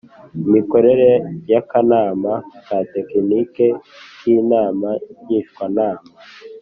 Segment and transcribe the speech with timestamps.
[0.45, 1.09] Imikorere
[1.51, 2.33] y Akanama
[2.65, 3.67] ka Tekinike
[4.19, 4.89] k Inama
[5.21, 6.07] Ngishwanama